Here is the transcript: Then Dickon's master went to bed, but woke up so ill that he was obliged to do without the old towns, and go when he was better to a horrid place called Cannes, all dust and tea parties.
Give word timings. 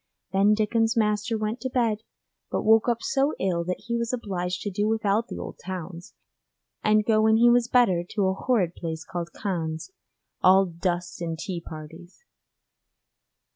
Then 0.33 0.55
Dickon's 0.55 0.97
master 0.97 1.37
went 1.37 1.61
to 1.61 1.69
bed, 1.69 1.99
but 2.49 2.63
woke 2.63 2.89
up 2.89 3.03
so 3.03 3.35
ill 3.39 3.63
that 3.65 3.81
he 3.81 3.95
was 3.95 4.11
obliged 4.11 4.61
to 4.63 4.71
do 4.71 4.87
without 4.87 5.27
the 5.27 5.37
old 5.37 5.59
towns, 5.63 6.15
and 6.83 7.05
go 7.05 7.21
when 7.21 7.37
he 7.37 7.51
was 7.51 7.67
better 7.67 8.03
to 8.15 8.25
a 8.25 8.33
horrid 8.33 8.73
place 8.73 9.05
called 9.05 9.29
Cannes, 9.31 9.91
all 10.41 10.65
dust 10.65 11.21
and 11.21 11.37
tea 11.37 11.61
parties. 11.61 12.23